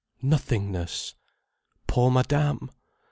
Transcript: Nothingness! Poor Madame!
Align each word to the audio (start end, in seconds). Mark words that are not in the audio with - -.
Nothingness! 0.23 1.13
Poor 1.85 2.09
Madame! 2.09 2.71